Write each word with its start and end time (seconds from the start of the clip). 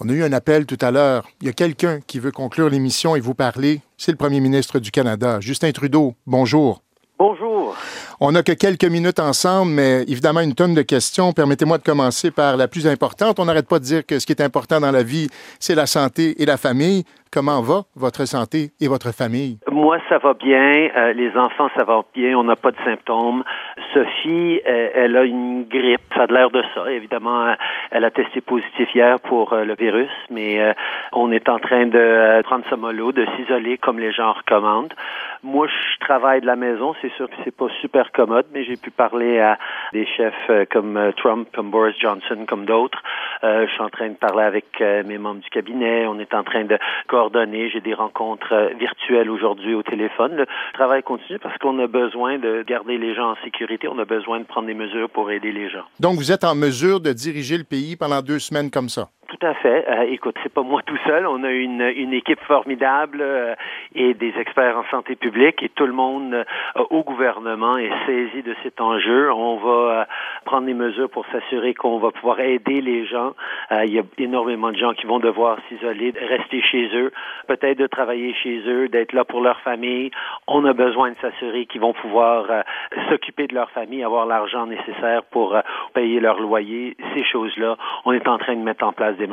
On 0.00 0.08
a 0.08 0.12
eu 0.12 0.22
un 0.22 0.32
appel 0.32 0.66
tout 0.66 0.78
à 0.80 0.90
l'heure. 0.90 1.28
Il 1.40 1.46
y 1.46 1.50
a 1.50 1.52
quelqu'un 1.52 2.00
qui 2.06 2.18
veut 2.18 2.32
conclure 2.32 2.68
l'émission 2.68 3.14
et 3.16 3.20
vous 3.20 3.34
parler. 3.34 3.80
C'est 3.96 4.10
le 4.10 4.16
premier 4.16 4.40
ministre 4.40 4.78
du 4.78 4.90
Canada, 4.90 5.38
Justin 5.40 5.70
Trudeau. 5.72 6.14
Bonjour. 6.26 6.82
Bonjour. 7.16 7.76
On 8.18 8.32
n'a 8.32 8.42
que 8.42 8.52
quelques 8.52 8.84
minutes 8.84 9.20
ensemble, 9.20 9.70
mais 9.70 10.02
évidemment 10.08 10.40
une 10.40 10.54
tonne 10.54 10.74
de 10.74 10.82
questions. 10.82 11.32
Permettez-moi 11.32 11.78
de 11.78 11.84
commencer 11.84 12.32
par 12.32 12.56
la 12.56 12.66
plus 12.66 12.88
importante. 12.88 13.38
On 13.38 13.44
n'arrête 13.44 13.68
pas 13.68 13.78
de 13.78 13.84
dire 13.84 14.04
que 14.04 14.18
ce 14.18 14.26
qui 14.26 14.32
est 14.32 14.42
important 14.42 14.80
dans 14.80 14.90
la 14.90 15.04
vie, 15.04 15.28
c'est 15.60 15.76
la 15.76 15.86
santé 15.86 16.42
et 16.42 16.46
la 16.46 16.56
famille. 16.56 17.04
Comment 17.34 17.62
va 17.62 17.82
votre 17.96 18.26
santé 18.26 18.70
et 18.80 18.86
votre 18.86 19.10
famille? 19.10 19.58
Moi, 19.68 19.98
ça 20.08 20.18
va 20.18 20.34
bien. 20.34 20.88
Euh, 20.96 21.12
les 21.14 21.36
enfants, 21.36 21.68
ça 21.76 21.82
va 21.82 22.02
bien. 22.14 22.38
On 22.38 22.44
n'a 22.44 22.54
pas 22.54 22.70
de 22.70 22.76
symptômes. 22.84 23.42
Sophie, 23.92 24.60
euh, 24.64 24.90
elle 24.94 25.16
a 25.16 25.24
une 25.24 25.64
grippe. 25.64 26.00
Ça 26.14 26.22
a 26.22 26.26
l'air 26.26 26.50
de 26.50 26.62
ça. 26.76 26.88
Évidemment, 26.92 27.46
euh, 27.46 27.54
elle 27.90 28.04
a 28.04 28.12
testé 28.12 28.40
positif 28.40 28.88
hier 28.94 29.18
pour 29.18 29.52
le 29.52 29.74
virus, 29.74 30.12
mais 30.30 30.74
on 31.12 31.32
est 31.32 31.48
en 31.48 31.58
train 31.58 31.86
de 31.86 32.40
prendre 32.42 32.64
ce 32.70 32.76
mollo, 32.76 33.10
de 33.10 33.26
s'isoler 33.34 33.78
comme 33.78 33.98
les 33.98 34.12
gens 34.12 34.32
recommandent. 34.34 34.94
Moi, 35.44 35.68
je 35.68 36.04
travaille 36.04 36.40
de 36.40 36.46
la 36.46 36.56
maison. 36.56 36.94
C'est 37.00 37.12
sûr 37.12 37.28
que 37.28 37.36
c'est 37.44 37.54
pas 37.54 37.68
super 37.80 38.10
commode, 38.12 38.46
mais 38.52 38.64
j'ai 38.64 38.76
pu 38.76 38.90
parler 38.90 39.38
à 39.38 39.58
des 39.92 40.06
chefs 40.06 40.50
comme 40.72 41.12
Trump, 41.16 41.48
comme 41.54 41.70
Boris 41.70 41.96
Johnson, 42.00 42.44
comme 42.48 42.64
d'autres. 42.64 43.02
je 43.42 43.70
suis 43.70 43.82
en 43.82 43.90
train 43.90 44.08
de 44.08 44.14
parler 44.14 44.44
avec 44.44 44.80
mes 44.80 45.18
membres 45.18 45.40
du 45.40 45.50
cabinet. 45.50 46.06
On 46.06 46.18
est 46.18 46.34
en 46.34 46.42
train 46.42 46.64
de 46.64 46.78
j'ai 47.72 47.80
des 47.80 47.94
rencontres 47.94 48.52
euh, 48.52 48.68
virtuelles 48.78 49.30
aujourd'hui 49.30 49.74
au 49.74 49.82
téléphone. 49.82 50.36
Le 50.36 50.46
travail 50.72 51.02
continue 51.02 51.38
parce 51.38 51.56
qu'on 51.58 51.78
a 51.78 51.86
besoin 51.86 52.38
de 52.38 52.64
garder 52.66 52.98
les 52.98 53.14
gens 53.14 53.32
en 53.32 53.36
sécurité. 53.44 53.88
On 53.88 53.98
a 53.98 54.04
besoin 54.04 54.40
de 54.40 54.44
prendre 54.44 54.66
des 54.66 54.74
mesures 54.74 55.08
pour 55.10 55.30
aider 55.30 55.52
les 55.52 55.70
gens. 55.70 55.84
Donc, 56.00 56.16
vous 56.16 56.32
êtes 56.32 56.44
en 56.44 56.54
mesure 56.54 57.00
de 57.00 57.12
diriger 57.12 57.58
le 57.58 57.64
pays 57.64 57.96
pendant 57.96 58.22
deux 58.22 58.38
semaines 58.38 58.70
comme 58.70 58.88
ça? 58.88 59.08
À 59.44 59.52
fait. 59.52 59.84
Euh, 59.86 60.06
écoute, 60.08 60.36
c'est 60.42 60.52
pas 60.52 60.62
moi 60.62 60.80
tout 60.86 60.96
seul. 61.06 61.26
On 61.26 61.44
a 61.44 61.50
une, 61.50 61.82
équipe 62.14 62.40
formidable 62.44 63.18
euh, 63.20 63.54
et 63.94 64.14
des 64.14 64.32
experts 64.38 64.78
en 64.78 64.84
santé 64.90 65.16
publique 65.16 65.62
et 65.62 65.68
tout 65.68 65.84
le 65.84 65.92
monde 65.92 66.32
euh, 66.32 66.44
au 66.88 67.02
gouvernement 67.02 67.76
est 67.76 67.90
saisi 68.06 68.42
de 68.42 68.54
cet 68.62 68.80
enjeu. 68.80 69.30
On 69.30 69.56
va 69.56 70.06
prendre 70.46 70.64
des 70.64 70.72
mesures 70.72 71.10
pour 71.10 71.26
s'assurer 71.26 71.74
qu'on 71.74 71.98
va 71.98 72.10
pouvoir 72.10 72.40
aider 72.40 72.80
les 72.80 73.04
gens. 73.04 73.34
il 73.70 73.92
y 73.92 73.98
a 73.98 74.02
énormément 74.16 74.70
de 74.70 74.78
gens 74.78 74.94
qui 74.94 75.04
vont 75.04 75.18
devoir 75.18 75.58
s'isoler, 75.68 76.14
rester 76.18 76.62
chez 76.62 76.88
eux, 76.94 77.12
peut-être 77.46 77.78
de 77.78 77.86
travailler 77.86 78.32
chez 78.42 78.62
eux, 78.66 78.88
d'être 78.88 79.12
là 79.12 79.24
pour 79.24 79.42
leur 79.42 79.60
famille. 79.60 80.10
On 80.46 80.64
a 80.64 80.72
besoin 80.72 81.10
de 81.10 81.16
s'assurer 81.20 81.66
qu'ils 81.66 81.82
vont 81.82 81.92
pouvoir 81.92 82.46
s'occuper 83.10 83.46
de 83.46 83.54
leur 83.54 83.70
famille, 83.72 84.02
avoir 84.02 84.24
l'argent 84.24 84.66
nécessaire 84.66 85.22
pour 85.24 85.56
payer 85.92 86.20
leur 86.20 86.40
loyer, 86.40 86.96
ces 87.14 87.24
choses-là. 87.24 87.76
On 88.06 88.12
est 88.12 88.26
en 88.26 88.38
train 88.38 88.54
de 88.54 88.62
mettre 88.62 88.86
en 88.86 88.92
place 88.92 89.16
des 89.16 89.26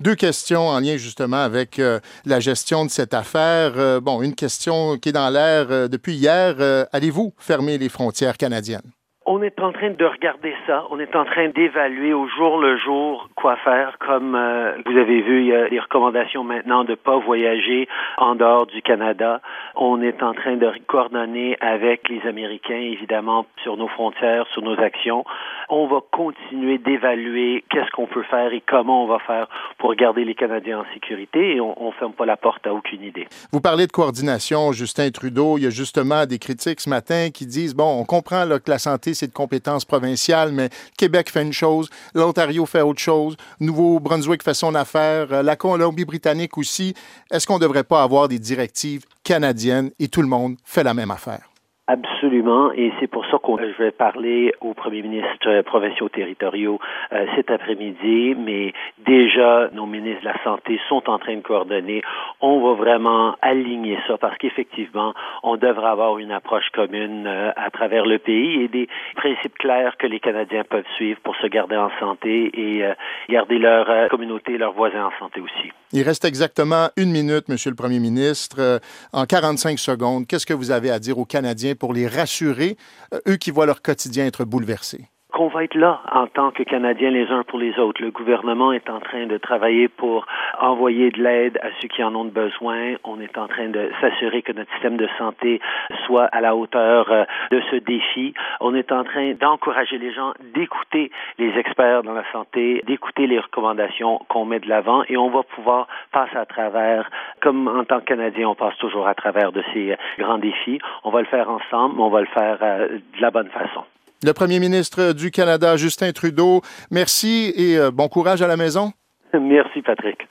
Deux 0.00 0.14
questions 0.14 0.68
en 0.68 0.80
lien 0.80 0.96
justement 0.96 1.42
avec 1.42 1.78
euh, 1.78 2.00
la 2.24 2.40
gestion 2.40 2.84
de 2.84 2.90
cette 2.90 3.14
affaire. 3.14 3.72
Euh, 3.76 4.00
bon, 4.00 4.22
une 4.22 4.34
question 4.34 4.98
qui 4.98 5.10
est 5.10 5.12
dans 5.12 5.30
l'air 5.30 5.66
euh, 5.70 5.88
depuis 5.88 6.14
hier. 6.14 6.56
Allez-vous 6.92 7.34
fermer 7.38 7.78
les 7.78 7.88
frontières 7.88 8.36
canadiennes? 8.36 8.90
On 9.26 9.42
est 9.42 9.58
en 9.58 9.72
train 9.72 9.88
de 9.88 10.04
regarder 10.04 10.54
ça. 10.66 10.84
On 10.90 11.00
est 11.00 11.16
en 11.16 11.24
train 11.24 11.48
d'évaluer 11.48 12.12
au 12.12 12.28
jour 12.28 12.58
le 12.58 12.76
jour 12.76 13.30
quoi 13.34 13.56
faire. 13.56 13.96
Comme 13.98 14.34
euh, 14.34 14.76
vous 14.84 14.98
avez 14.98 15.22
vu, 15.22 15.40
il 15.40 15.46
y 15.46 15.54
a 15.54 15.70
des 15.70 15.80
recommandations 15.80 16.44
maintenant 16.44 16.84
de 16.84 16.90
ne 16.90 16.94
pas 16.94 17.18
voyager 17.18 17.88
en 18.18 18.34
dehors 18.34 18.66
du 18.66 18.82
Canada. 18.82 19.40
On 19.76 20.02
est 20.02 20.22
en 20.22 20.34
train 20.34 20.56
de 20.56 20.70
coordonner 20.86 21.56
avec 21.62 22.06
les 22.10 22.20
Américains, 22.28 22.76
évidemment, 22.76 23.46
sur 23.62 23.78
nos 23.78 23.88
frontières, 23.88 24.46
sur 24.52 24.60
nos 24.60 24.78
actions. 24.78 25.24
On 25.70 25.86
va 25.86 26.00
continuer 26.10 26.76
d'évaluer 26.76 27.64
qu'est-ce 27.70 27.90
qu'on 27.92 28.06
peut 28.06 28.24
faire 28.24 28.52
et 28.52 28.62
comment 28.68 29.04
on 29.04 29.06
va 29.06 29.20
faire 29.20 29.48
pour 29.78 29.94
garder 29.94 30.26
les 30.26 30.34
Canadiens 30.34 30.80
en 30.80 30.92
sécurité 30.92 31.56
et 31.56 31.60
on 31.62 31.74
ne 31.86 31.92
ferme 31.92 32.12
pas 32.12 32.26
la 32.26 32.36
porte 32.36 32.66
à 32.66 32.74
aucune 32.74 33.02
idée. 33.02 33.26
Vous 33.52 33.62
parlez 33.62 33.86
de 33.86 33.92
coordination, 33.92 34.72
Justin 34.72 35.08
Trudeau. 35.10 35.56
Il 35.56 35.64
y 35.64 35.66
a 35.66 35.70
justement 35.70 36.26
des 36.26 36.38
critiques 36.38 36.80
ce 36.80 36.90
matin 36.90 37.30
qui 37.32 37.46
disent, 37.46 37.74
bon, 37.74 38.00
on 38.00 38.04
comprend 38.04 38.44
que 38.62 38.70
la 38.70 38.78
santé 38.78 39.13
c'est 39.14 39.28
de 39.28 39.32
compétence 39.32 39.84
provinciale, 39.84 40.52
mais 40.52 40.70
Québec 40.96 41.30
fait 41.30 41.42
une 41.42 41.52
chose, 41.52 41.88
l'Ontario 42.14 42.66
fait 42.66 42.82
autre 42.82 43.00
chose, 43.00 43.36
Nouveau-Brunswick 43.60 44.42
fait 44.42 44.54
son 44.54 44.74
affaire, 44.74 45.32
euh, 45.32 45.42
la 45.42 45.56
Colombie-Britannique 45.56 46.58
aussi. 46.58 46.94
Est-ce 47.30 47.46
qu'on 47.46 47.56
ne 47.56 47.60
devrait 47.60 47.84
pas 47.84 48.02
avoir 48.02 48.28
des 48.28 48.38
directives 48.38 49.04
canadiennes 49.22 49.90
et 49.98 50.08
tout 50.08 50.22
le 50.22 50.28
monde 50.28 50.56
fait 50.64 50.82
la 50.82 50.94
même 50.94 51.10
affaire? 51.10 51.53
Absolument, 51.86 52.72
et 52.72 52.92
c'est 52.98 53.08
pour 53.08 53.26
ça 53.26 53.36
que 53.36 53.72
je 53.72 53.82
vais 53.82 53.90
parler 53.90 54.54
aux 54.62 54.72
premiers 54.72 55.02
ministres 55.02 55.48
euh, 55.48 55.62
provinciaux 55.62 56.08
territoriaux 56.08 56.78
euh, 57.12 57.26
cet 57.36 57.50
après-midi, 57.50 58.34
mais 58.38 58.72
déjà 59.04 59.68
nos 59.74 59.84
ministres 59.84 60.22
de 60.22 60.28
la 60.28 60.42
Santé 60.42 60.80
sont 60.88 61.02
en 61.10 61.18
train 61.18 61.36
de 61.36 61.42
coordonner. 61.42 62.00
On 62.40 62.62
va 62.62 62.72
vraiment 62.72 63.36
aligner 63.42 63.98
ça 64.06 64.16
parce 64.16 64.38
qu'effectivement, 64.38 65.12
on 65.42 65.58
devrait 65.58 65.90
avoir 65.90 66.16
une 66.16 66.32
approche 66.32 66.70
commune 66.72 67.26
euh, 67.26 67.50
à 67.54 67.68
travers 67.68 68.06
le 68.06 68.18
pays 68.18 68.62
et 68.62 68.68
des 68.68 68.88
principes 69.16 69.58
clairs 69.58 69.98
que 69.98 70.06
les 70.06 70.20
Canadiens 70.20 70.64
peuvent 70.64 70.88
suivre 70.96 71.20
pour 71.22 71.36
se 71.36 71.48
garder 71.48 71.76
en 71.76 71.90
santé 72.00 72.50
et 72.54 72.82
garder 73.28 73.58
leur 73.58 74.08
communauté, 74.08 74.56
leurs 74.56 74.72
voisins 74.72 75.04
en 75.04 75.18
santé 75.18 75.40
aussi. 75.40 75.70
Il 75.92 76.02
reste 76.02 76.24
exactement 76.24 76.88
une 76.96 77.10
minute, 77.10 77.48
Monsieur 77.48 77.70
le 77.70 77.76
Premier 77.76 78.00
ministre. 78.00 78.80
en 79.12 79.26
45 79.26 79.78
secondes, 79.78 80.26
qu'est-ce 80.26 80.46
que 80.46 80.54
vous 80.54 80.70
avez 80.70 80.90
à 80.90 80.98
dire 80.98 81.18
aux 81.18 81.24
Canadiens 81.24 81.73
pour 81.74 81.92
les 81.92 82.06
rassurer, 82.06 82.76
euh, 83.12 83.20
eux 83.28 83.36
qui 83.36 83.50
voient 83.50 83.66
leur 83.66 83.82
quotidien 83.82 84.26
être 84.26 84.44
bouleversé? 84.44 85.08
Qu'on 85.34 85.48
va 85.48 85.64
être 85.64 85.74
là 85.74 86.00
en 86.12 86.28
tant 86.28 86.52
que 86.52 86.62
Canadiens 86.62 87.10
les 87.10 87.26
uns 87.26 87.42
pour 87.42 87.58
les 87.58 87.76
autres. 87.80 88.00
Le 88.00 88.12
gouvernement 88.12 88.72
est 88.72 88.88
en 88.88 89.00
train 89.00 89.26
de 89.26 89.36
travailler 89.36 89.88
pour 89.88 90.26
envoyer 90.60 91.10
de 91.10 91.20
l'aide 91.20 91.58
à 91.60 91.70
ceux 91.80 91.88
qui 91.88 92.04
en 92.04 92.14
ont 92.14 92.24
besoin. 92.24 92.94
On 93.02 93.20
est 93.20 93.36
en 93.36 93.48
train 93.48 93.68
de 93.68 93.90
s'assurer 94.00 94.42
que 94.42 94.52
notre 94.52 94.70
système 94.74 94.96
de 94.96 95.08
santé 95.18 95.60
soit 96.06 96.26
à 96.26 96.40
la 96.40 96.54
hauteur 96.54 97.10
euh, 97.10 97.24
de 97.50 97.60
ce 97.68 97.76
défi. 97.76 98.32
On 98.60 98.76
est 98.76 98.92
en 98.92 99.02
train 99.02 99.32
d'encourager 99.32 99.98
les 99.98 100.12
gens 100.12 100.34
d'écouter 100.54 101.10
les 101.38 101.58
experts 101.58 102.04
dans 102.04 102.14
la 102.14 102.30
santé, 102.30 102.84
d'écouter 102.86 103.26
les 103.26 103.40
recommandations 103.40 104.20
qu'on 104.28 104.44
met 104.44 104.60
de 104.60 104.68
l'avant 104.68 105.02
et 105.08 105.16
on 105.16 105.30
va 105.30 105.42
pouvoir 105.42 105.88
passer 106.12 106.36
à 106.36 106.46
travers, 106.46 107.10
comme 107.40 107.66
en 107.66 107.84
tant 107.84 107.98
que 107.98 108.04
Canadien, 108.04 108.50
on 108.50 108.54
passe 108.54 108.76
toujours 108.78 109.08
à 109.08 109.14
travers 109.14 109.50
de 109.50 109.64
ces 109.72 109.90
euh, 109.90 109.96
grands 110.16 110.38
défis. 110.38 110.78
On 111.02 111.10
va 111.10 111.18
le 111.18 111.26
faire 111.26 111.50
ensemble, 111.50 111.96
mais 111.96 112.02
on 112.02 112.10
va 112.10 112.20
le 112.20 112.28
faire 112.28 112.58
euh, 112.62 112.88
de 112.88 113.20
la 113.20 113.32
bonne 113.32 113.48
façon 113.48 113.82
le 114.24 114.32
premier 114.32 114.58
ministre 114.58 115.12
du 115.12 115.30
Canada, 115.30 115.76
Justin 115.76 116.12
Trudeau. 116.12 116.62
Merci 116.90 117.52
et 117.56 117.76
euh, 117.76 117.90
bon 117.90 118.08
courage 118.08 118.40
à 118.40 118.46
la 118.46 118.56
maison. 118.56 118.92
Merci, 119.38 119.82
Patrick. 119.82 120.26